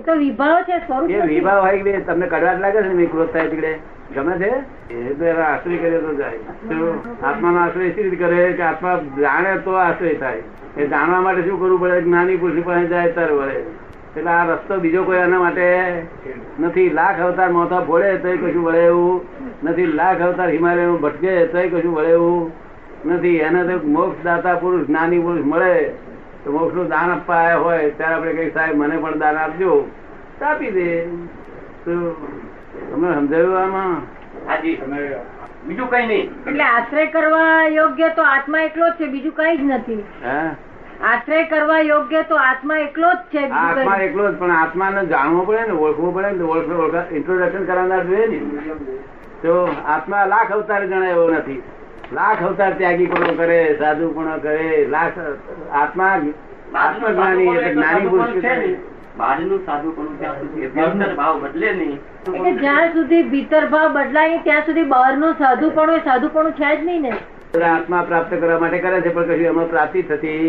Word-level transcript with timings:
એ 0.00 0.02
તો 0.02 0.14
વિભાવ 0.14 0.62
છે 0.62 0.78
સ્વરૂપ 0.78 1.10
એ 1.10 1.20
વિભાવ 1.20 1.64
હોય 1.64 1.82
કે 1.82 2.00
તમને 2.00 2.26
કડવાટ 2.26 2.60
લાગે 2.60 2.82
છે 2.82 2.92
ને 2.92 3.06
ક્રોધ 3.06 3.28
થાય 3.28 3.48
તીકડે? 3.48 3.78
ગમે 4.14 4.34
છે? 4.38 4.50
એ 4.94 5.14
તો 5.14 5.24
એના 5.24 5.42
આશ્રય 5.42 5.76
કરે 5.76 5.98
તો 5.98 6.14
જાય? 6.14 6.38
આત્માનો 7.22 7.58
આશ્રય 7.58 7.88
રીતે 7.88 8.16
કરે? 8.16 8.52
કે 8.52 8.62
આત્મા 8.62 8.96
જાણે 9.20 9.58
તો 9.58 9.70
આશ્રય 9.70 10.14
થાય. 10.14 10.42
એ 10.78 10.86
જાણવા 10.86 11.20
માટે 11.20 11.42
શું 11.42 11.60
કરવું 11.60 11.80
પડે? 11.80 12.00
જ્ઞાની 12.00 12.36
પુરુષ 12.36 12.64
પાસે 12.64 12.86
જાય 12.86 13.12
ત્યારે 13.12 13.34
વળે. 13.34 13.60
એટલે 14.16 14.30
આ 14.30 14.44
રસ્તો 14.44 14.78
બીજો 14.78 15.04
કોઈ 15.04 15.16
એના 15.16 15.38
માટે 15.38 16.02
નથી. 16.60 16.90
લાખ 16.90 17.20
અવતાર 17.20 17.50
મોથા 17.50 17.80
ફોડે 17.80 18.16
તો 18.16 18.36
કશું 18.36 18.64
વળે 18.64 18.84
એવું 18.86 19.20
નથી. 19.64 19.86
લાખ 19.86 20.20
અવતાર 20.20 20.48
હિમાલય 20.48 20.86
ભટકે 20.86 21.46
તો 21.46 21.58
કશું 21.68 21.96
વળે 21.96 22.08
એવું 22.08 22.52
નથી. 23.06 23.36
એને 23.36 23.64
તો 23.64 23.86
મોક્ષ 23.88 24.24
દાતા 24.24 24.54
પુરુષ 24.54 24.86
જ્ઞાની 24.86 25.18
પુરુષ 25.18 25.44
મળે. 25.44 25.92
તો 26.44 26.52
મોક્ષનું 26.52 26.88
દાન 26.88 27.10
આપવા 27.10 27.36
આવ્યા 27.36 27.58
હોય 27.58 27.90
ત્યારે 27.90 28.14
આપણે 28.14 28.32
કઈ 28.32 28.50
સાહેબ 28.50 28.76
મને 28.76 28.96
પણ 28.96 29.18
દાન 29.18 29.36
આપજો. 29.36 29.88
તો 30.38 30.44
આપી 30.44 30.70
દે. 30.70 31.08
તો 31.84 31.92
તમને 32.90 33.14
સમજાયું 33.14 33.62
આમાં? 33.62 34.02
હાજી 34.48 34.76
બીજું 35.66 35.90
કઈ 35.90 36.06
નહીં. 36.06 36.32
એટલે 36.46 36.64
આશ્રય 36.64 37.06
કરવા 37.06 37.66
યોગ્ય 37.68 38.08
તો 38.08 38.22
આત્મા 38.22 38.62
એકલો 38.62 38.86
જ 38.86 38.96
છે 38.98 39.06
બીજું 39.06 39.32
કઈ 39.32 39.56
જ 39.56 39.62
નથી. 39.62 40.04
હે? 40.24 40.38
આશ્રય 41.04 41.44
કરવા 41.44 41.80
યોગ્ય 41.80 42.22
તો 42.22 42.36
આત્મા 42.36 42.78
એકલો 42.78 43.08
જ 43.08 43.18
છે 43.32 43.44
આત્મા 43.50 43.96
એકલો 43.96 44.32
જ 44.32 44.38
પણ 44.38 44.50
આત્માને 44.50 45.06
જાણવો 45.06 45.42
પડે 45.42 45.66
ને 45.66 45.72
ઓળખવું 45.72 46.14
પડે 46.14 46.30
ને 46.30 46.42
ઓળખ 46.44 46.72
ઓળખ 46.78 47.12
ઇન્ટ્રોડક્શન 47.12 47.66
કરાવનાર 47.66 48.04
જોઈએ 48.04 48.26
ને. 48.26 48.40
તો 49.42 49.68
આત્મા 49.86 50.24
લાખ 50.26 50.52
અવતાર 50.52 50.86
જણાય 50.86 51.10
એવો 51.10 51.28
નથી. 51.30 51.62
લાખ 52.12 52.40
અવતાર 52.46 52.70
ત્યાગી 52.78 53.08
પણ 53.10 53.36
કરે 53.40 53.58
સાધુ 53.80 54.06
પણ 54.14 54.40
કરે 54.44 54.86
લાખ 54.94 55.18
આત્મા 55.80 56.14
આત્મજ્ઞાની 56.84 57.50
એટલે 57.50 57.74
જ્ઞાની 57.74 58.10
પુરુષ 58.14 58.40
છે 58.46 58.54
બહારનું 59.18 59.60
સાધુ 59.68 59.92
પણ 59.98 60.16
ત્યાં 60.22 60.40
સુધી 60.40 60.70
ભીતર 60.74 61.12
ભાવ 61.20 61.38
બદલે 61.44 61.70
નહીં. 61.72 61.94
એટલે 62.34 62.52
જ્યાં 62.62 62.92
સુધી 62.96 63.22
ભીતર 63.34 63.62
ભાવ 63.74 63.88
બદલાય 63.98 64.40
ત્યાં 64.48 64.66
સુધી 64.68 64.88
બહારનું 64.94 65.36
સાધુપણું 65.42 66.02
સાધુ 66.08 66.10
સાધુપણું 66.10 66.52
છે 66.60 66.72
જ 66.76 66.88
નહીં 66.90 67.02
ને. 67.02 67.12
આત્મા 67.70 68.02
પ્રાપ્ત 68.10 68.36
કરવા 68.36 68.60
માટે 68.64 68.78
કરે 68.84 69.02
છે 69.06 69.14
પણ 69.16 69.32
કશું 69.32 69.46
એમાં 69.54 69.72
પ્રાપ્તિ 69.74 70.04
થતી 70.10 70.44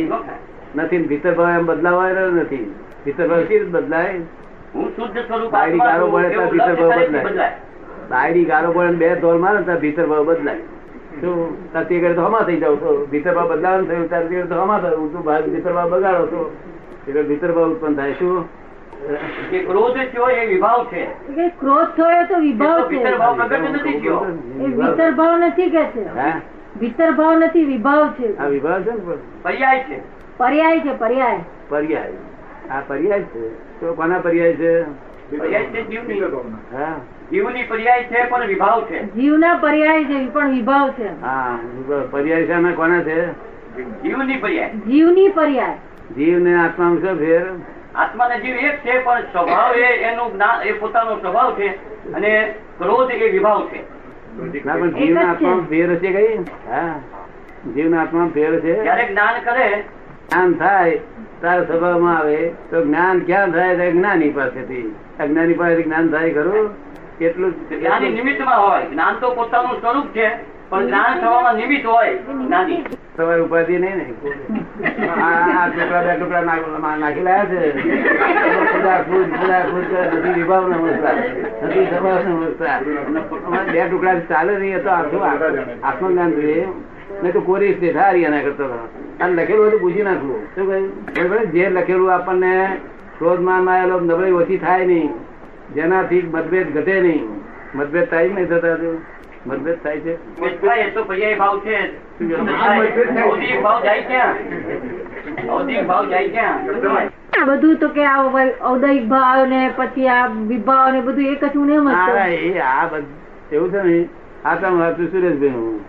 નથી 0.75 1.01
ભીતર 1.13 1.33
ભાવ 1.39 1.55
એમ 1.61 1.71
બદલાવાનો 1.71 2.27
નથી. 2.43 2.65
ભીતર 3.05 3.25
ભાવ 3.31 3.47
સી 3.53 3.63
બદલાય? 3.77 4.19
હું 4.75 4.93
શુદ્ધ 4.97 5.23
સ્વરૂપ 5.27 5.51
બાયડી 5.55 5.87
ગારો 5.87 6.11
પડે 6.13 6.35
તો 6.35 6.51
ભીતર 6.53 6.75
ભાવ 6.83 6.91
બદલાય. 6.99 7.25
બદલાય. 7.29 7.55
બાયડી 8.11 8.45
ગારો 8.51 8.69
પડે 8.77 9.01
બે 9.01 9.15
ધોલ 9.25 9.43
મારે 9.47 9.65
ત્યાં 9.65 9.81
ભીતર 9.87 10.05
ભાવ 10.13 10.29
બદલાય. 10.31 10.63
શું? 11.21 11.73
તતી 11.73 11.99
કરે 11.99 12.13
તો 12.13 12.21
હમા 12.21 12.39
થઈ 12.39 12.57
જાવ 12.57 12.75
છો. 12.75 13.07
ભીતર 13.11 13.33
ભાવ 13.33 13.51
બદલાવાનું 13.51 13.87
થયું 13.87 14.09
ત્યારે 14.09 14.27
તે 14.27 14.43
તો 14.43 14.55
હમા 14.55 14.79
થયું. 14.79 15.13
તું 15.13 15.23
ભાગ 15.23 15.45
ભીતર 15.45 15.73
ભાવ 15.73 15.89
બગાડો 15.89 16.27
છો. 16.27 16.57
એટલે 17.07 17.23
ભીતર 17.23 17.51
ભાવ 17.51 17.71
ઉત્પન્ન 17.71 17.95
થાય. 17.95 18.11
શું? 18.11 18.61
ક્રોધ 19.67 19.93
થયો 19.93 20.27
એ 20.27 20.45
વિભાવ 20.45 20.85
છે. 20.85 21.05
કે 21.05 21.49
ક્રોધ 21.49 21.85
થયો 21.85 22.25
તો 22.29 22.39
વિભાવ 22.39 22.83
છે 22.83 22.87
ભીતર 22.87 23.17
ભાવ 23.17 23.37
નથી 23.37 23.99
થયો. 23.99 24.39
એ 24.59 24.67
ભીતર 24.67 25.11
ભાવ 25.11 25.37
નથી 25.37 25.69
કે 25.69 25.83
છે? 25.83 26.19
હે? 26.19 26.33
ભીતર 26.79 27.11
ભાવ 27.11 27.35
નથી 27.35 27.65
વિભાવ 27.65 28.11
છે. 28.19 28.37
આ 28.37 28.47
વિભાવ 28.47 28.81
છે 28.81 28.91
ને 28.91 29.15
પર્યાય 29.43 29.85
છે. 29.89 30.01
પર્યાય 30.37 30.79
છે 30.79 30.97
પર્યાય. 30.97 31.39
પર્યાય. 31.69 32.13
આ 32.69 32.81
પર્યાય 32.87 33.21
છે? 33.21 33.55
તો 33.79 33.93
કોના 33.93 34.19
પર્યાય 34.19 34.53
છે? 34.53 34.83
પર્યાય 35.37 35.63
છે 35.63 35.83
જીવની. 35.83 36.21
હા. 36.77 36.95
જીવની 37.31 37.63
પર્યાય 37.63 38.03
છે 38.03 38.29
પણ 38.29 38.47
વિભાવ 38.47 38.85
છે. 38.85 39.03
જીવના 39.03 39.59
પર્યાય 39.61 40.03
છે 40.03 40.29
પણ 40.29 40.51
વિભાવ 40.51 40.91
છે. 40.91 41.21
હા 41.21 41.59
પર્યાય 42.11 42.47
શાના 42.47 42.71
કોના 42.71 43.03
છે? 43.03 43.31
જીવની 44.03 44.37
પર્યાય. 44.37 44.69
જીવની 44.69 45.29
પર્યાય. 45.29 45.77
જીવ 46.15 46.39
ને 46.39 46.55
આત્મા 46.55 46.97
શું 47.01 47.19
ફેર? 47.19 47.45
આત્માને 47.95 48.39
જીવ 48.39 48.55
એક 48.55 48.85
છે 48.85 49.03
પણ 49.03 49.21
સ્વભાવ 49.21 49.75
એ 49.75 49.85
એનું 49.85 50.33
જ્ઞાન 50.33 50.61
એ 50.61 50.71
પોતાનો 50.71 51.15
સ્વભાવ 51.15 51.55
છે 51.55 51.67
અને 52.13 52.53
ક્રોધ 52.77 53.11
એ 53.11 53.31
વિભાવ 53.31 53.67
છે. 53.67 54.01
ના 54.65 54.75
પણ 54.75 54.91
જીવ 54.91 55.13
ના 55.13 55.31
આત્મા 55.31 55.65
ફેર 55.69 55.95
છે 55.95 56.13
કઈ? 56.13 56.37
હા. 56.69 56.99
જીવ 57.75 57.89
ના 57.89 58.01
આત્મા 58.01 58.29
ફેર 58.33 58.59
છે? 58.59 58.83
જયારે 58.83 59.07
જ્ઞાન 59.07 59.41
કરે. 59.43 59.83
જ્ઞાન 60.31 60.53
થાય 60.53 60.99
તારા 61.41 61.63
સ્વભાવમાં 61.63 62.17
આવે 62.17 62.51
તો 62.69 62.85
જ્ઞાન 62.85 63.19
ક્યાં 63.19 63.51
થાય? 63.51 63.91
જ્ઞાની 63.91 64.29
પાસેથી. 64.29 64.95
અજ્ઞાની 65.19 65.53
પાસેથી 65.53 65.83
જ્ઞાન 65.83 66.09
થાય 66.09 66.33
ખરું? 66.33 66.90
એટલું 67.25 67.69
જ- 67.69 67.73
જ્ઞાની 67.73 68.09
નિમિત્તમાં 68.09 68.67
હોય. 68.67 68.85
જ્ઞાન 68.85 69.15
તો 69.15 69.35
પોતાનું 69.35 69.81
સ્વરૂપ 69.81 70.05
છે 70.05 70.29
પણ 70.69 70.87
જ્ઞાન 70.87 71.21
થવામાં 71.21 71.55
નિમિત્ત 71.55 71.85
હોય. 71.85 72.15
જ્ઞાની. 72.15 72.85
તમારે 73.17 73.41
ઉપાધિ 73.41 73.77
નહીં 73.77 73.95
ને? 73.95 74.13
આ 75.09 75.67
ટુકડા 75.67 76.01
બે 76.01 76.19
ટુકડા 76.19 76.41
નાખી 76.97 77.21
લાયા 77.21 77.45
છે? 77.45 77.71
ખુદા 78.73 79.01
ખુદ 79.01 79.35
ખુદા 79.41 79.59
ખુદ 79.59 80.17
નથી 80.17 80.33
વિભાવ 80.33 80.67
નો 80.67 80.87
નથી 81.63 81.85
સ્વભાવ 81.85 82.27
નો 82.27 83.71
બે 83.71 83.87
ટુકડા 83.89 84.19
ચાલે 84.19 84.57
નહીં 84.57 84.83
તો 84.83 84.89
આખું 84.89 85.25
આત્મજ્ઞાન 85.87 86.31
જોઈએ. 86.31 86.67
નહીં 87.23 87.33
તો 87.33 87.41
કોરી 87.41 87.89
હારી 87.89 88.23
એના 88.23 88.41
કરતો 88.41 88.87
અને 89.21 89.43
લખેલું 89.43 89.63
હોય 89.63 89.71
તો 89.71 89.77
પૂછી 89.77 90.03
નાખવું. 90.03 90.45
શું 90.55 90.67
કહ્યું? 90.67 91.51
જે 91.51 91.69
લખેલું 91.69 92.13
આપણને 92.13 92.77
ક્રોધમાનમાં 93.17 93.81
આવેલો 93.81 93.99
નબળી 93.99 94.31
ઓછી 94.31 94.57
થાય 94.57 94.85
નહીં. 94.85 95.09
જેનાથી 95.75 96.21
મતભેદ 96.23 96.73
ઘટે 96.73 97.01
નહીં. 97.01 97.27
મતભેદ 97.75 98.09
થાય 98.09 98.29
નહીં 98.29 98.47
થતા 98.47 98.75
તો. 98.75 98.91
મતભેદ 99.45 99.77
થાય 99.83 99.99
છે? 99.99 100.17
થાય 100.61 100.87
એ 100.87 100.91
તો 100.91 101.03
પર્યાય 101.03 101.37
ભાવ 101.37 101.59
છે 101.59 101.77
ઔદિક 103.23 103.61
ભાવ 103.61 103.83
જાય 103.83 104.01
ક્યાં? 104.01 104.35
ઔદિક 105.49 105.87
ભાવ 105.87 106.09
જાય 106.09 106.29
ક્યાં? 106.29 107.09
આ 107.39 107.45
બધું 107.45 107.77
તો 107.77 107.89
કે 107.89 108.05
આ 108.05 108.17
ઔદયિક 108.61 109.07
ભાવ 109.07 109.47
ને 109.47 109.61
પછી 109.77 110.07
આ 110.07 110.27
વિભાવ 110.27 110.91
ને 110.93 111.01
બધું 111.01 111.25
એક 111.25 111.43
જ 111.43 111.57
હું 111.57 111.69
એમ 111.69 111.87
જ 111.87 111.91
ના, 111.91 112.07
આ 112.59 112.99
એવું 113.51 113.71
છે 113.71 113.83
ને 113.83 113.97
આ 114.45 114.55
તમે 114.55 115.09
સુરેશભાઈ 115.11 115.49
હું. 115.49 115.79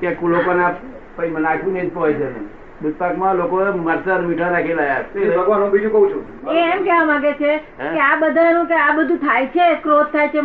કે 0.00 0.16
લોકોના 0.22 0.74
નાખ્યું 1.18 1.72
નહીં 1.72 1.90
પોઈઝન 1.90 2.34
દૂધપાકમાં 2.82 3.34
લોકો 3.36 3.56
મરચાં 3.76 4.26
મીઠા 4.26 4.50
નાખી 4.50 4.74
લાયા 4.74 5.04
ભગવાન 5.36 5.62
હું 5.62 5.70
બીજું 5.70 5.92
કઉ 5.92 6.08
છું. 6.10 6.22
એ 6.52 6.60
એમ 6.72 6.84
કહેવા 6.84 7.04
માંગે 7.04 7.32
છે 7.32 7.56
કે 7.78 8.00
આ 8.00 8.16
બધાનું 8.16 8.66
કે 8.66 8.74
આ 8.74 8.92
બધું 8.92 9.16
થાય 9.16 9.46
છે 9.46 9.74
ક્રોધ 9.74 10.06
થાય 10.06 10.28
છે 10.28 10.38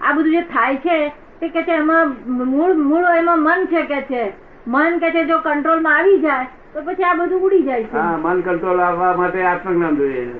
આ 0.00 0.12
બધું 0.12 0.32
જે 0.32 0.40
થાય 0.40 0.76
છે 0.76 1.08
તે 1.40 1.48
કે 1.48 1.62
છે 1.62 1.72
એમાં 1.72 2.14
મૂળ 2.28 2.74
મૂળ 2.74 3.04
એમાં 3.18 3.42
મન 3.42 3.64
છે 3.64 3.82
કે 3.82 4.00
છે. 4.00 4.32
મન 4.66 4.98
કે 4.98 5.10
છે 5.10 5.24
જો 5.24 5.38
કંટ્રોલમાં 5.38 5.96
આવી 5.96 6.18
જાય 6.18 6.46
તો 6.74 6.80
પછી 6.80 7.02
આ 7.02 7.14
બધું 7.14 7.42
ઉડી 7.42 7.62
જાય 7.62 7.84
છે. 7.84 7.96
હા 7.96 8.16
મન 8.22 8.40
કંટ્રોલ 8.40 8.80
આવવા 8.80 9.12
માટે 9.16 9.42
આત્મજ્ઞાન 9.42 9.96
જોઈએ. 9.96 10.30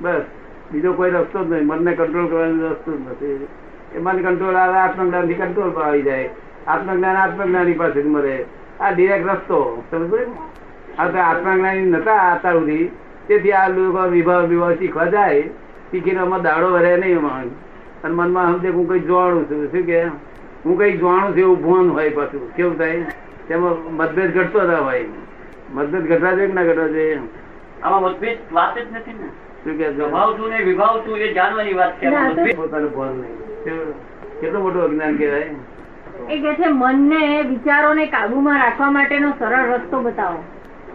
બસ. 0.00 0.22
બીજો 0.72 0.92
કોઈ 0.92 1.10
રસ્તો 1.10 1.44
જ 1.44 1.50
નહીં. 1.50 1.66
મનને 1.66 1.94
કંટ્રોલ 1.94 2.26
કરવાનો 2.26 2.68
રસ્તો 2.68 2.92
જ 2.92 3.00
નથી. 3.10 3.48
એ 3.94 3.98
મન 3.98 4.22
કંટ્રોલ 4.22 4.56
આવે 4.56 4.78
આત્મજ્ઞાનથી 4.78 5.34
કંટ્રોલ 5.34 5.70
પર 5.70 5.82
આવી 5.82 6.02
જાય. 6.02 6.30
આત્મજ્ઞાન 6.66 7.16
આત્મજ્ઞાની 7.16 7.72
પાસે 7.72 8.02
જ 8.02 8.06
મળે. 8.06 8.44
આ 8.80 8.90
ડિરેક્ટ 8.90 9.28
રસ્તો. 9.28 9.82
સમજ 9.90 10.10
પડી 10.98 11.12
ને? 11.12 11.20
આ 11.20 11.32
તો 11.32 11.38
આત્મજ્ઞાની 11.38 11.80
નતા 11.80 12.12
આતા 12.12 12.52
સુધી. 12.52 12.90
તેથી 13.28 13.52
આ 13.52 13.68
લોકો 13.68 14.08
વિભાવ 14.08 14.46
વિભાવ 14.46 14.74
શીખવા 14.74 15.04
જાય. 15.04 15.42
શીખીને 15.90 16.20
આમાં 16.20 16.42
દાડો 16.42 16.70
વરે 16.70 16.96
નહીં 16.96 17.18
એમાં. 17.18 17.42
અને 18.04 18.14
મનમાં 18.14 18.46
સમજે 18.46 18.68
હું 18.68 18.88
કઈ 18.88 19.00
જોવાનું 19.00 19.50
છું. 19.50 19.70
શું 19.70 19.86
કે? 19.86 20.04
હું 20.64 20.78
કઈ 20.78 20.96
જોવાનું 20.96 21.32
છું 21.32 21.38
એવું 21.38 21.62
ભોન 21.62 21.90
હોય 21.90 22.08
પાછું. 22.08 22.54
કેવું 22.54 22.78
થાય? 22.78 23.04
તેમાં 23.48 23.94
મતભેદ 23.94 24.38
ઘટતો 24.38 24.60
હતા 24.60 24.76
હોય. 24.76 25.04
મતભેદ 25.74 26.12
ઘટવા 26.12 26.32
જોઈએ 26.32 26.52
ના 26.52 26.62
ઘટવા 26.62 26.86
જોઈએ? 26.86 27.18
આમાં 27.82 28.02
મતભેદ 28.02 28.38
વાત 28.52 28.78
જ 28.78 28.82
નથી 28.92 29.12
ને. 29.12 29.28
શું 29.64 29.78
કે 29.78 29.92
સ્વભાવ 29.92 30.38
છું 30.38 30.50
ને 30.50 30.58
વિભાવ 30.58 31.00
છું 31.00 31.18
એ 31.18 31.32
જાણવાની 31.32 31.72
વાત 31.72 31.92
છે. 32.00 32.56
પોતાનું 32.56 32.96
ભાન 32.96 33.08
નહીં? 33.08 33.92
કેટલું 34.40 34.62
મોટું 34.62 34.82
અજ્ઞાન 34.82 35.16
કહેવાય? 35.16 35.46
એ 36.30 36.40
કે 36.40 36.54
છે 36.54 36.68
મનને 36.68 37.42
વિચારોને 37.42 38.06
કાબુમાં 38.06 38.58
રાખવા 38.58 38.90
માટેનો 38.90 39.32
સરળ 39.38 39.74
રસ્તો 39.74 40.00
બતાવો. 40.00 40.44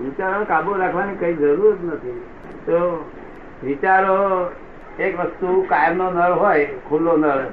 વિચારો 0.03 0.45
કાબુ 0.45 0.73
રાખવાની 0.73 1.15
કઈ 1.15 1.33
જરૂર 1.33 1.75
જ 1.75 1.85
નથી. 1.85 2.21
તો 2.65 3.09
વિચારો 3.63 4.17
એક 4.99 5.19
વસ્તુ 5.19 5.65
કાયમનો 5.69 6.11
નળ 6.11 6.31
હોય, 6.31 6.65
ખુલ્લો 6.89 7.17
નળ, 7.17 7.43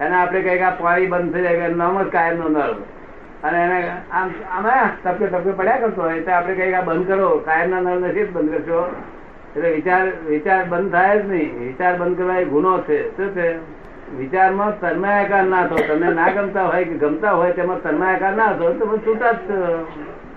એને 0.00 0.16
આપણે 0.16 0.40
કહીએ 0.40 0.62
આ 0.62 0.70
પાણી 0.70 1.06
બંધ 1.06 1.34
થઈ 1.34 1.42
જાય 1.42 1.68
નમ 1.68 2.02
જ 2.02 2.06
કાયમનો 2.06 2.48
નળ. 2.48 2.74
અને 3.44 3.58
એને 3.64 3.78
આમ, 4.12 4.30
આમાં 4.50 4.90
ટપકે 5.04 5.26
ટપકે 5.26 5.50
પડ્યા 5.50 5.76
કરતો 5.76 6.02
હોય 6.02 6.20
તો 6.20 6.32
આપણે 6.32 6.54
કહીએ 6.54 6.74
આ 6.74 6.80
બંધ 6.80 7.06
કરો. 7.06 7.28
કાયમના 7.38 7.80
નળ 7.80 7.98
નથી 7.98 8.24
જ 8.24 8.32
બંધ 8.32 8.50
કરશો. 8.50 8.80
એટલે 9.56 9.70
વિચાર 9.70 10.02
વિચાર 10.26 10.64
બંધ 10.64 10.92
થાય 10.92 11.18
જ 11.18 11.30
નહીં. 11.30 11.66
વિચાર 11.66 11.96
બંધ 11.96 12.18
કરવા 12.18 12.36
એ 12.36 12.44
ગુનો 12.44 12.78
છે. 12.78 13.16
શું 13.16 13.30
છે? 13.34 13.48
વિચારમાં 14.16 14.80
તન્માયાકાર 14.80 15.44
ના 15.44 15.66
થો. 15.66 15.76
તમને 15.88 16.14
ના 16.14 16.28
ગમતા 16.28 16.64
હોય 16.64 16.84
કે 16.84 16.94
ગમતા 16.94 17.30
હોય 17.30 17.52
તેમાં 17.52 17.82
તન્માયાકાર 17.82 18.32
ના 18.32 18.52
થો, 18.52 18.72
તો 18.72 18.98
છૂટા 18.98 19.32
જ 19.32 19.36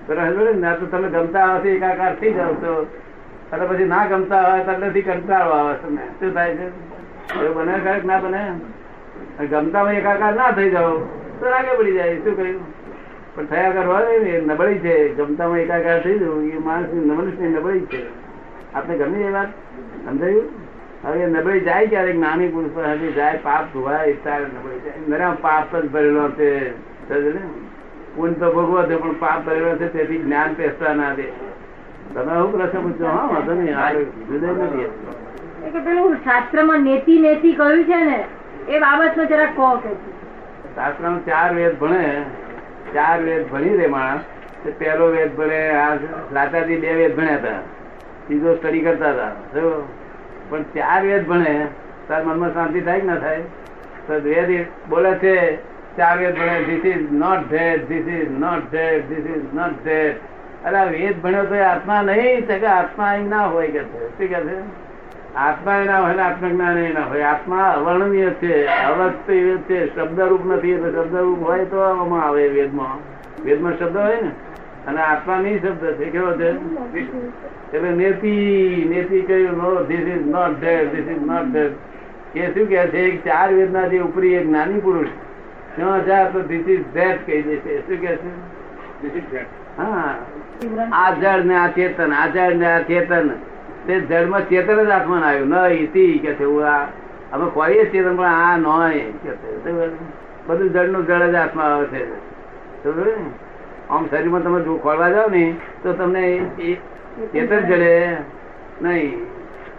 ને? 0.10 0.60
ના, 0.60 0.76
તો 0.76 0.86
તમે 0.86 1.10
ગમતા 1.10 1.40
આવશે 1.40 1.70
એકાકાર 1.70 2.16
થઈ 2.16 2.34
જાવ 2.34 2.54
છો 2.54 2.88
અને 3.52 3.66
પછી 3.66 3.86
ના 3.86 4.06
ગમતા 4.06 4.36
આવે 4.36 4.64
તો 4.64 4.72
અંદરથી 4.72 5.02
કંટાળો 5.02 5.52
આવે 5.52 5.74
તમે 5.74 5.96
શું 5.96 6.34
થાય 6.34 6.56
છે? 6.56 6.68
એવું 7.42 7.56
બને 7.56 7.80
ખરે 7.84 8.02
ના 8.06 8.20
બને? 8.20 8.52
ગમતા 9.40 9.60
ગમતામાં 9.60 9.94
એકાકાર 9.94 10.34
ના 10.34 10.52
થઈ 10.52 10.70
જાવ 10.70 10.98
તો 11.40 11.50
રાગે 11.50 11.78
પડી 11.78 11.92
જાય, 11.92 12.18
શું 12.18 12.38
કહ્યું 12.38 12.86
પણ 13.36 13.46
થયા 13.46 13.72
કરવા 13.72 14.00
ને, 14.00 14.06
એ 14.06 14.46
નબળી 14.46 14.80
છે. 14.80 15.14
ગમતામાં 15.14 15.58
એકાકાર 15.58 16.04
થઈ 16.04 16.20
જવું 16.20 16.44
એ 16.44 16.58
માણસની 16.58 17.00
મનુષ્યની 17.00 17.54
નબળી 17.54 17.80
છે. 17.80 18.06
આપણે 18.74 18.98
ગમી 18.98 19.22
એ 19.22 19.32
વાત? 19.32 19.48
સમજાયું? 20.06 20.44
હવે 21.04 21.26
નબળી 21.26 21.60
જાય 21.60 21.88
ક્યારેક, 21.88 22.20
નાની 22.20 22.48
પુરુષ 22.48 22.72
પર 22.74 22.96
જાય, 22.96 23.40
પાપ 23.44 23.74
ધોવાય 23.74 24.14
ત્યારે 24.14 24.46
નબળી 24.46 24.80
જાય. 24.80 24.94
મેરા 25.08 25.38
પાપ 25.42 25.76
જ 25.76 25.92
ભરેલો 25.92 26.30
છે. 26.30 26.70
ને? 27.34 27.40
પુણ્ય 28.16 28.40
તો 28.42 28.48
ભોગવો 28.56 28.84
છે 28.90 28.96
પણ 29.02 29.20
પાપ 29.20 29.40
કર્યો 29.46 29.76
છે 29.82 29.88
તેથી 29.94 30.22
જ્ઞાન 30.24 30.54
પેસતા 30.54 30.94
ના 31.02 31.14
દે. 31.20 31.28
તમે 32.14 32.32
આવું 32.32 32.52
પ્રશ્ન 32.54 32.82
પૂછો? 32.86 33.06
હા 33.08 33.28
વાંધો 33.32 33.54
નહીં 33.54 34.08
જુદા 34.30 34.54
નથી 34.66 34.90
કે 35.74 35.80
પેલું 35.86 36.18
શાસ્ત્રમાં 36.26 36.82
નેતિ 36.88 37.14
નેતિ 37.26 37.50
કહ્યું 37.60 37.84
છે 37.90 38.00
ને 38.10 38.20
એ 38.68 38.80
બાબતમાં 38.84 39.28
જરા 39.32 39.52
કહો 39.58 39.70
કે. 39.84 39.92
શાસ્ત્રમાં 40.76 41.22
ચાર 41.26 41.50
વેદ 41.58 41.76
ભણે 41.80 42.04
ચાર 42.96 43.18
વેદ 43.28 43.44
ભણી 43.52 43.78
રે 43.82 43.88
માણસ 43.88 44.24
પેલો 44.64 44.76
પહેલો 44.80 45.06
વેદ 45.16 45.32
ભણે 45.38 45.60
આ 45.82 45.92
લાતાજી 46.34 46.80
બે 46.84 46.98
વેદ 47.00 47.14
ભણ્યા 47.18 47.40
હતા. 47.40 47.62
સીધો 48.28 48.56
સ્ટડી 48.56 48.84
કરતા 48.88 49.12
હતા? 49.14 49.32
પણ 50.50 50.64
ચાર 50.76 51.02
વેદ 51.10 51.24
ભણે 51.30 51.54
તાર 52.08 52.22
મનમાં 52.24 52.54
શાંતિ 52.54 52.80
થાય 52.82 53.00
કે 53.00 53.08
ના 53.12 53.22
થાય? 53.26 53.44
તો 54.08 54.14
વેદ 54.26 54.50
બોલે 54.90 55.12
છે 55.24 55.36
વેદ 56.00 56.36
ભણ્યો 61.22 61.44
તો 61.44 61.64
આત્મા 61.64 62.02
નહીં 62.02 62.48
કે 62.48 62.66
આત્મા 62.66 63.06
અહીં 63.06 63.30
ના 63.30 63.46
હોય 63.46 63.68
કે 63.68 63.80
છે. 63.80 64.10
શું 64.10 64.18
કે 64.18 64.26
છે? 64.26 64.58
આત્મા 65.36 65.86
ના 65.86 66.00
હોય 66.00 66.18
આત્મજ્ઞાન 66.18 66.78
એ 66.78 66.94
ના 66.94 67.02
હોય. 67.02 67.22
આત્મા 67.22 67.70
અવર્ણનીય 67.70 68.30
છે 68.30 68.66
અવસ્થ 68.66 69.58
છે, 69.58 69.96
શબ્દરૂપ 69.96 70.46
નથી, 70.46 70.72
એટલે 70.72 70.92
શબ્દરૂપ 70.92 71.44
હોય 71.44 71.66
તો 71.66 71.80
આમાં 71.80 72.28
આવે 72.28 72.48
વેદમાં. 72.48 73.00
વેદમાં 73.46 73.78
શબ્દ 73.78 73.98
હોય 73.98 74.22
ને, 74.22 74.32
અને 74.88 75.02
આત્મા 75.02 75.38
નહીં 75.38 75.62
શબ્દ 75.62 75.92
છે. 75.92 76.06
કેવો 76.06 76.32
છે? 76.32 76.54
એટલે 77.78 77.90
નેતિ 77.90 78.86
નેતિ 78.90 79.22
કહ્યું 79.22 79.58
no 79.58 79.84
this 79.84 80.00
is 80.00 80.26
not 80.26 80.60
that 80.60 80.96
this 80.96 81.08
is 81.08 81.22
not 81.22 81.44
that 81.44 81.72
એ 82.36 82.48
શું 82.48 82.68
કે 82.68 82.88
છે? 82.88 83.18
ચાર 83.18 83.54
વેદના 83.54 83.88
જે 83.88 84.00
ઉપરી 84.00 84.34
એક 84.34 84.48
જ્ઞાની 84.48 84.80
પુરુષ 84.80 85.08
ત્યાં 85.76 86.06
જાય 86.06 86.26
તો 86.34 86.40
ધીસ 86.42 86.68
ઇઝ 86.68 86.86
ધેટ 86.94 87.26
કહી 87.26 87.42
દે 87.42 87.56
શું 87.88 87.98
કે 88.04 88.16
છે? 88.16 88.32
This 89.04 89.16
is 89.20 89.26
that. 89.32 89.48
હા. 89.78 90.16
આ 90.92 91.12
જળ 91.22 91.42
ને 91.46 91.56
આ 91.56 91.68
ચેતન 91.68 92.14
આ 92.14 92.28
જળ 92.36 92.54
ને 92.62 92.68
આ 92.74 92.82
ચેતન. 92.82 93.30
તે 93.88 94.00
જળમાં 94.00 94.46
ચેતન 94.50 94.84
જ 94.84 94.90
આત્મા 94.90 95.22
આવ્યું. 95.30 95.48
ન 95.48 95.56
ઇતિ 95.72 96.06
કે 96.24 96.32
છે. 96.34 96.44
હું 96.44 96.68
આ 96.74 96.88
અમે 97.34 97.46
ખોરીએ 97.56 97.84
ચેતન 97.92 98.16
પણ 98.16 98.26
આ 98.26 98.58
નોય 98.58 99.04
કે 99.24 99.32
બધું 100.48 100.70
જળનું 100.74 101.04
જળ 101.08 101.24
જ 101.32 101.36
આત્મા 101.36 101.64
આવે 101.64 101.86
છે. 101.86 102.02
આમ 103.90 104.08
શરીરમાં 104.10 104.44
તમે 104.44 104.60
જો 104.64 104.78
ખોરવા 104.78 105.10
જાવ 105.10 105.30
ને 105.32 105.44
તો 105.84 105.94
તમને 105.94 106.24
ચેતન 107.34 107.62
જડે 107.70 107.94
નહીં. 108.82 109.14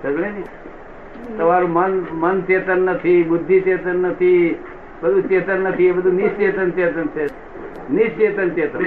સમજે 0.03 0.29
ને 0.29 0.43
તમારું 1.39 1.71
મન 1.73 1.93
મન 2.13 2.37
ચેતન 2.41 2.81
નથી 2.87 3.23
બુદ્ધિ 3.23 3.61
ચેતન 3.61 3.97
નથી. 4.09 4.59
બધું 5.01 5.29
ચેતન 5.29 5.61
નથી, 5.61 5.87
એ 5.87 5.93
બધું 5.93 6.15
નિશ્ચેતન 6.15 6.71
ચેતન 6.71 7.07
છે. 7.07 7.25
નિશ્ચેતન 7.93 8.49
ચેતન. 8.49 8.85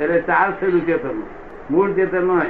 એટલે 0.00 0.20
ચાર 0.20 0.52
થયેલું 0.60 0.86
ચેતન 0.86 1.22
મૂળ 1.70 1.92
ચેતન 1.92 2.26
નો 2.26 2.42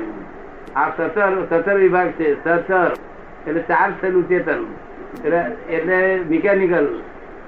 આ 0.75 0.91
સતર 0.91 1.47
સતર 1.51 1.75
વિભાગ 1.75 2.09
છે 2.09 2.35
સતર 2.45 2.93
એટલે 3.47 3.63
ચાર 3.69 3.93
થયેલું 4.01 4.29
ચેતન. 4.29 4.65
એટલે 5.25 5.41
એટલે 5.71 6.25
મિકેનિકલ 6.29 6.87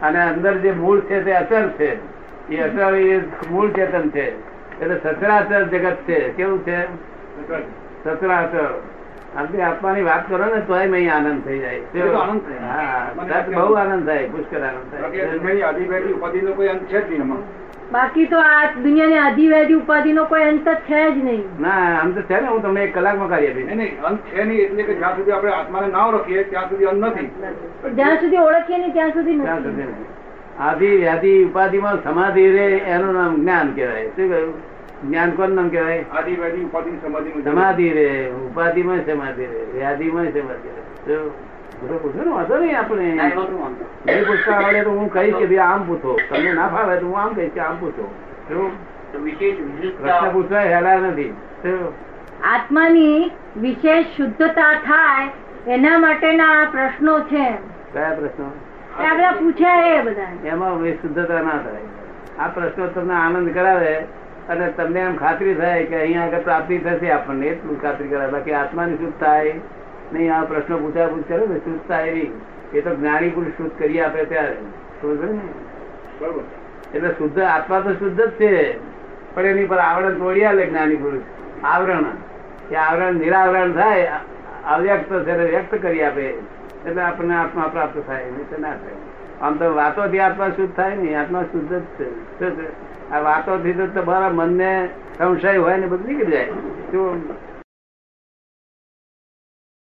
અને 0.02 0.20
અંદર 0.22 0.54
જે 0.58 0.72
મૂળ 0.72 1.00
છે 1.00 1.24
તે 1.24 1.32
અચર 1.32 1.68
છે. 1.78 1.90
એ 2.48 2.60
અચર 2.60 2.94
એ 2.94 3.20
મૂળ 3.50 3.70
ચેતન 3.72 4.10
છે. 4.10 4.26
એટલે 4.80 4.96
સચરાચર 5.02 5.68
જગત 5.68 5.96
છે. 6.06 6.18
કેવું 6.36 6.64
છે? 6.64 6.78
સચરાચર 8.04 8.70
આપણે 9.36 9.62
આત્માની 9.62 10.02
વાત 10.02 10.28
કરો 10.28 10.44
ને 10.44 10.60
તો 10.60 10.74
આનંદ 10.74 11.44
થઈ 11.44 11.58
જાય. 11.58 11.80
આનંદ 12.02 12.40
થાય. 12.40 13.42
બહુ 13.54 13.74
આનંદ 13.74 14.06
થાય 14.06 14.28
પુષ્કળ 14.28 14.58
આનંદ 14.58 15.12
થાય. 15.12 16.52
કોઈ 16.52 16.66
અંત 16.66 16.82
છે 16.82 17.00
જ 17.00 17.10
નહીં 17.10 17.60
બાકી 17.92 18.26
તો 18.26 18.38
આ 18.38 18.64
દુનિયાની 18.82 19.74
ઉપાધિ 19.74 20.12
નો 20.12 20.24
કોઈ 20.24 20.42
અંત 20.42 20.68
છે 20.68 21.10
જ 21.10 21.24
નહીં. 21.24 21.44
ના 21.60 22.00
આમ 22.02 22.12
તો 22.12 22.20
છે 22.20 22.40
ને 22.40 22.48
હું 22.48 22.62
તમને 22.62 22.84
એક 22.84 22.94
કલાકમાં 22.94 23.28
કરી 23.28 23.50
આપીશ. 23.50 23.66
નહીં, 23.66 23.76
નહીં, 23.76 24.02
અંત 24.02 24.18
છે 24.20 24.44
નહીં 24.44 24.60
એટલે 24.60 24.82
કે 24.82 24.94
જ્યાં 24.94 25.16
સુધી 25.16 25.30
આપણે 25.30 25.52
આત્માને 25.52 25.86
ના 25.86 26.06
ઓળખીએ 26.06 26.42
ત્યાં 26.42 26.68
સુધી 26.68 26.84
અંત 26.84 27.04
નથી. 27.04 27.26
જ્યાં 27.94 28.16
સુધી 28.16 28.36
ઓળખીએ 28.36 28.78
નહીં 28.78 28.92
ત્યાં 28.92 29.10
સુધી 29.10 29.40
ત્યાં 29.40 29.56
નથી 29.56 29.70
સુધી 29.70 30.04
આદિ 30.58 30.86
વ્યાધિ 30.86 31.44
ઉપાધિમાં 31.44 32.04
સમાધિ 32.04 32.52
રે 32.52 32.66
એનું 32.66 33.14
નામ 33.14 33.40
જ્ઞાન 33.40 33.74
કહેવાય. 33.74 34.06
શું 34.06 34.28
કહ્યું? 34.28 34.54
જ્ઞાન 35.04 35.30
કોણ 35.36 35.54
નામ 35.58 35.68
કહેવાય? 35.74 36.04
આદિવાદી 36.18 36.64
ઉપાધિ 36.64 36.90
સમાધિ 37.04 37.30
સમાધિ 37.44 37.86
રે 37.98 38.08
ઉપાધિમાં 38.48 39.00
સમાધિ 39.06 39.46
રે 39.52 39.60
વ્યાધિમાં 39.74 40.28
સમાધિ 40.34 40.68
રે. 40.74 40.82
તો 41.06 41.16
પૂછો 41.80 41.96
પૂછો 42.02 42.24
ને 42.24 42.30
વાંધો 42.36 42.58
નહીં 42.62 42.78
આપણે. 42.78 43.06
કાંઈ 43.16 43.34
નહોતું 43.34 43.60
વાંધો. 43.62 43.84
નહીં 44.06 44.26
પૂછતા 44.26 44.58
આવડે 44.58 44.82
તો 44.88 44.92
હું 44.98 45.08
કહીશ 45.14 45.36
કે 45.40 45.46
ભાઈ 45.46 45.64
આમ 45.68 45.82
પૂછો. 45.88 46.16
તમને 46.30 46.52
ના 46.60 46.68
ફાવે 46.76 46.94
તો 47.00 47.06
હું 47.06 47.18
આમ 47.22 47.32
કહીશ 47.40 47.52
કે 47.54 47.60
આમ 47.68 47.76
પૂછો. 47.80 48.04
વિશેષ 49.24 49.56
પ્રશ્ન 50.00 50.30
પૂછવા 50.36 50.64
હેલા 50.74 50.98
નથી. 51.06 51.32
આત્માની 52.54 53.30
વિશેષ 53.62 54.06
શુદ્ધતા 54.16 54.72
થાય 54.90 55.28
એના 55.74 55.98
માટેના 56.06 56.54
પ્રશ્નો 56.72 57.18
છે. 57.32 57.46
કયા 57.92 58.14
પ્રશ્નો? 58.20 58.52
આપડે 59.08 59.28
પૂછ્યા 59.40 59.82
એ 59.90 60.00
બધા 60.06 60.32
એમાં 60.54 60.96
શુદ્ધતા 61.02 61.42
ના 61.50 61.58
થાય. 61.66 61.84
આ 62.38 62.48
પ્રશ્નો 62.56 62.86
તમને 62.94 63.14
આનંદ 63.14 63.54
કરાવે 63.54 63.92
અને 64.50 64.68
તમને 64.68 65.00
એમ 65.00 65.16
ખાતરી 65.16 65.54
થાય 65.54 65.84
કે 65.84 66.00
અહીંયા 66.00 66.24
આગળ 66.24 66.40
પ્રાપ્તિ 66.40 66.78
થશે 66.78 67.10
આપણને 67.10 67.46
એટલું 67.46 67.82
ખાતરી 67.82 68.08
કરાય. 68.08 68.28
બાકી 68.28 68.52
આત્માની 68.52 68.96
શુદ્ધ 68.96 69.20
થાય 69.20 69.54
નહીં 70.12 70.34
આ 70.34 70.44
પ્રશ્નો 70.44 70.78
પૂછા 70.78 71.06
પૂછ 71.06 71.22
કરે 71.28 71.46
ને 71.46 71.58
શુદ્ધ 71.58 71.88
થાય 71.88 72.10
નહીં. 72.10 72.32
એ 72.72 72.80
તો 72.80 72.94
જ્ઞાની 72.94 73.28
પુરુષ 73.28 73.52
શુદ્ધ 73.52 73.78
કરી 73.78 74.00
આપે 74.00 74.24
ત્યારે. 74.24 74.56
સમજો 75.02 75.32
ને? 75.32 75.40
બરોબર. 76.20 76.42
એટલે 76.94 77.08
શુદ્ધ 77.08 77.38
આત્મા 77.38 77.80
તો 77.80 77.92
શુદ્ધ 77.92 78.20
જ 78.20 78.30
છે. 78.30 78.78
પણ 79.34 79.46
એની 79.46 79.64
પર 79.64 79.78
આવરણ 79.78 80.14
તોડી 80.14 80.44
આલે 80.44 80.66
જ્ઞાની 80.66 80.96
પુરુષ. 80.96 81.22
આવરણ. 81.64 82.04
એ 82.70 82.74
આવરણ 82.74 83.14
નિરાવરણ 83.14 83.72
થાય 83.72 84.12
અવ્યક્ત 84.66 85.24
છે 85.24 85.50
વ્યક્ત 85.50 85.82
કરી 85.82 86.02
આપે. 86.02 86.26
એટલે 86.86 87.02
આપણને 87.02 87.36
આત્મા 87.36 87.68
પ્રાપ્ત 87.72 88.02
થાય 88.06 88.24
નહીં 88.24 88.50
તો 88.50 88.60
ના 88.60 88.68
થાય. 88.68 89.19
આમ 89.40 89.56
તો 89.56 89.74
વાતોથી 89.74 90.18
આત્મા 90.18 90.48
શુદ્ધ 90.48 90.74
થાય 90.74 90.96
ને, 90.96 91.14
આત્મા 91.14 91.42
શુદ્ધ 91.42 91.74
જ 91.74 91.80
છે. 91.80 92.10
આ 93.10 93.18
વાતો 93.18 93.50
વાતોથી 93.52 93.72
તો 93.72 93.86
તમારા 93.86 94.30
મનને 94.34 94.88
સંશય 95.18 95.56
હોય 95.56 95.76
ને 95.76 95.86
બધું 95.86 96.06
નીકળી 96.06 96.26
જાય. 96.26 96.44
શું 96.90 97.28